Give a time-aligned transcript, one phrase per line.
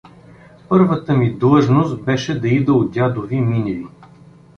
[0.69, 3.87] Първата ми длъжност беше да ида у дядови Миневи.